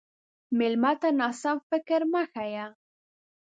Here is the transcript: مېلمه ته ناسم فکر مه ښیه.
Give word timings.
مېلمه 0.57 0.91
ته 1.01 1.09
ناسم 1.19 1.57
فکر 1.69 2.01
مه 2.11 2.21
ښیه. 2.31 2.65